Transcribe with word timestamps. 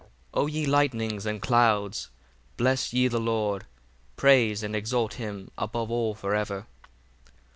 51 0.33 0.41
O 0.41 0.47
ye 0.47 0.65
lightnings 0.65 1.27
and 1.27 1.43
clouds, 1.43 2.09
bless 2.57 2.91
ye 2.91 3.07
the 3.07 3.19
Lord: 3.19 3.67
praise 4.15 4.63
and 4.63 4.75
exalt 4.75 5.13
him 5.13 5.51
above 5.59 5.91
all 5.91 6.15
for 6.15 6.33
ever. 6.33 6.65